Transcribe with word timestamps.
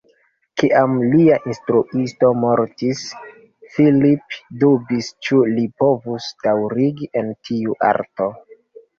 Kiam 0.59 0.93
lia 1.15 1.35
instruisto 1.49 2.29
mortis, 2.43 3.03
Phillip 3.75 4.37
dubis 4.63 5.09
ĉu 5.27 5.41
li 5.59 5.65
povus 5.83 6.31
daŭrigi 6.47 7.11
en 7.21 7.29
tiu 7.49 7.77
arto. 7.91 8.31